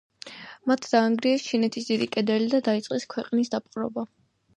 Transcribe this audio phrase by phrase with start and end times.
[0.69, 4.07] მათ დაანგრიეს ჩინეთის დიდი კედელი და დაიწყეს ქვეყნის დაპყრობა.